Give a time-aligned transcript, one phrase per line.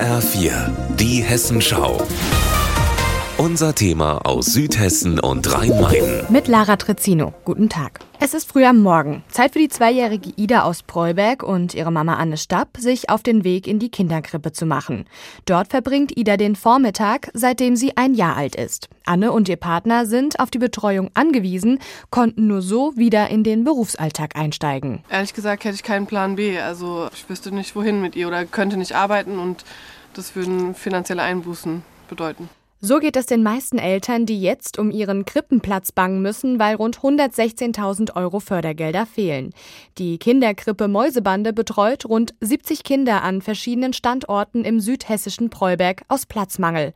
[0.00, 2.00] HR4, die Hessenschau.
[3.36, 6.26] Unser Thema aus Südhessen und Rhein-Main.
[6.30, 7.34] Mit Lara Trezzino.
[7.44, 8.00] Guten Tag.
[8.18, 9.24] Es ist früh am Morgen.
[9.28, 13.44] Zeit für die zweijährige Ida aus Preuberg und ihre Mama Anne Stapp, sich auf den
[13.44, 15.06] Weg in die Kinderkrippe zu machen.
[15.46, 18.88] Dort verbringt Ida den Vormittag, seitdem sie ein Jahr alt ist.
[19.06, 21.78] Anne und ihr Partner sind auf die Betreuung angewiesen,
[22.10, 25.02] konnten nur so wieder in den Berufsalltag einsteigen.
[25.08, 26.58] Ehrlich gesagt hätte ich keinen Plan B.
[26.58, 29.64] Also ich wüsste nicht, wohin mit ihr oder könnte nicht arbeiten und
[30.14, 32.48] das würden finanzielle Einbußen bedeuten.
[32.82, 37.00] So geht es den meisten Eltern, die jetzt um ihren Krippenplatz bangen müssen, weil rund
[37.00, 39.52] 116.000 Euro Fördergelder fehlen.
[39.98, 46.94] Die Kinderkrippe Mäusebande betreut rund 70 Kinder an verschiedenen Standorten im südhessischen Preuberg aus Platzmangel.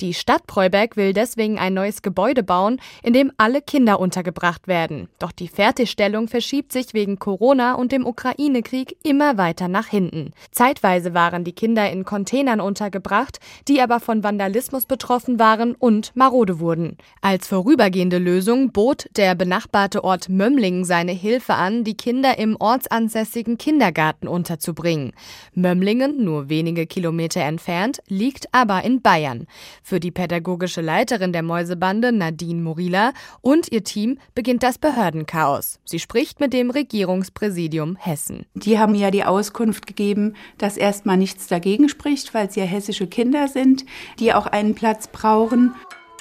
[0.00, 5.10] Die Stadt Preuberg will deswegen ein neues Gebäude bauen, in dem alle Kinder untergebracht werden.
[5.18, 10.30] Doch die Fertigstellung verschiebt sich wegen Corona und dem Ukraine-Krieg immer weiter nach hinten.
[10.50, 16.12] Zeitweise waren die Kinder in Containern untergebracht, die aber von Vandalismus betroffen betroffen waren und
[16.14, 16.96] marode wurden.
[17.20, 23.58] Als vorübergehende Lösung bot der benachbarte Ort Mömmlingen seine Hilfe an, die Kinder im ortsansässigen
[23.58, 25.12] Kindergarten unterzubringen.
[25.54, 29.46] Mömmlingen, nur wenige Kilometer entfernt, liegt aber in Bayern.
[29.82, 35.80] Für die pädagogische Leiterin der Mäusebande, Nadine Morila, und ihr Team beginnt das Behördenchaos.
[35.84, 38.46] Sie spricht mit dem Regierungspräsidium Hessen.
[38.54, 43.06] Die haben ja die Auskunft gegeben, dass erstmal nichts dagegen spricht, weil sie ja hessische
[43.06, 43.84] Kinder sind,
[44.18, 45.74] die auch einen Platz brauchen.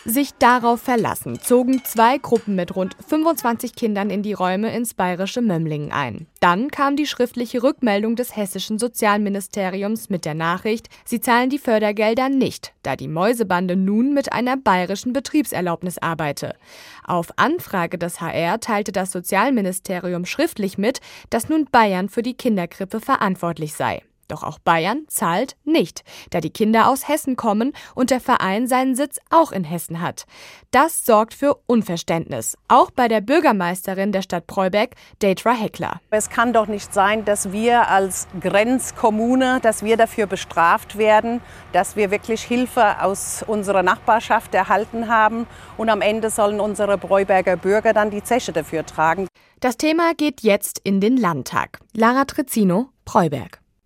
[0.07, 5.41] Sich darauf verlassen, zogen zwei Gruppen mit rund 25 Kindern in die Räume ins bayerische
[5.41, 6.27] Mömmlingen ein.
[6.39, 12.29] Dann kam die schriftliche Rückmeldung des hessischen Sozialministeriums mit der Nachricht, sie zahlen die Fördergelder
[12.29, 16.55] nicht, da die Mäusebande nun mit einer bayerischen Betriebserlaubnis arbeite.
[17.03, 21.01] Auf Anfrage des HR teilte das Sozialministerium schriftlich mit,
[21.31, 24.03] dass nun Bayern für die Kinderkrippe verantwortlich sei.
[24.27, 28.95] Doch auch Bayern zahlt nicht, da die Kinder aus Hessen kommen und der Verein seinen
[28.95, 30.25] Sitz auch in Hessen hat.
[30.71, 36.01] Das sorgt für Unverständnis, auch bei der Bürgermeisterin der Stadt Preuberg, Detra Heckler.
[36.09, 41.41] Es kann doch nicht sein, dass wir als Grenzkommune, dass wir dafür bestraft werden,
[41.71, 45.47] dass wir wirklich Hilfe aus unserer Nachbarschaft erhalten haben
[45.77, 49.27] und am Ende sollen unsere Preuberger Bürger dann die Zeche dafür tragen.
[49.59, 51.79] Das Thema geht jetzt in den Landtag.
[51.93, 53.64] Lara Trezzino, Preuberg.